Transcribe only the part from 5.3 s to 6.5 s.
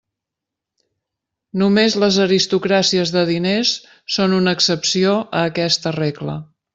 a aquesta regla.